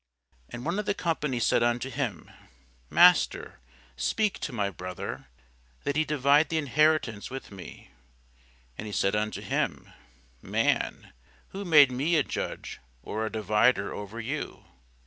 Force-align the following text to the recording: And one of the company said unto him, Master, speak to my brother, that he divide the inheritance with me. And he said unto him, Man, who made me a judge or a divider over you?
And 0.49 0.65
one 0.65 0.79
of 0.79 0.87
the 0.87 0.95
company 0.95 1.39
said 1.39 1.61
unto 1.61 1.91
him, 1.91 2.31
Master, 2.89 3.59
speak 3.95 4.39
to 4.39 4.51
my 4.51 4.71
brother, 4.71 5.27
that 5.83 5.95
he 5.95 6.03
divide 6.05 6.49
the 6.49 6.57
inheritance 6.57 7.29
with 7.29 7.51
me. 7.51 7.91
And 8.79 8.87
he 8.87 8.93
said 8.93 9.15
unto 9.15 9.41
him, 9.41 9.93
Man, 10.41 11.13
who 11.49 11.63
made 11.65 11.91
me 11.91 12.15
a 12.15 12.23
judge 12.23 12.79
or 13.03 13.27
a 13.27 13.31
divider 13.31 13.93
over 13.93 14.19
you? 14.19 14.65